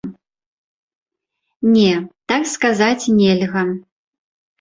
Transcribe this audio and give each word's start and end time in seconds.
Не, 1.73 1.91
так 2.33 2.43
сказаць 2.53 3.11
нельга. 3.19 3.63